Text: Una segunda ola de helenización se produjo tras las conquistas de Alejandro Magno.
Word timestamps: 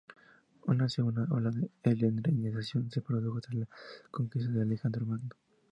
Una 0.65 0.89
segunda 0.89 1.27
ola 1.29 1.51
de 1.51 1.67
helenización 1.83 2.89
se 2.89 3.01
produjo 3.01 3.39
tras 3.39 3.53
las 3.53 3.69
conquistas 4.09 4.51
de 4.51 4.63
Alejandro 4.63 5.05
Magno. 5.05 5.35